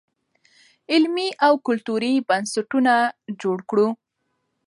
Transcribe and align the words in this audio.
علمي 0.91 1.29
او 1.45 1.53
کلتوري 1.67 2.13
بنسټونه 2.29 2.93
جوړ 3.41 3.57
کړو. 3.69 3.87